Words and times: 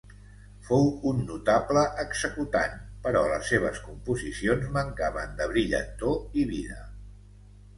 Fou 0.67 0.85
un 1.09 1.19
notable 1.31 1.83
executant, 2.03 2.73
però 3.03 3.21
les 3.33 3.45
seves 3.53 3.83
composicions 3.91 4.73
mancaven 4.79 5.37
de 5.43 5.49
brillantor 5.53 6.41
i 6.45 6.49
vida. 6.55 6.81